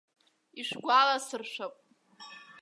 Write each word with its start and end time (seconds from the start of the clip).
Ишәгәаласыршәап. 0.59 1.75